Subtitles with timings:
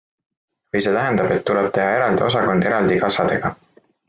[0.75, 3.55] Või see tähendab, et tuleb teha eraldi osakond eraldi kassadega?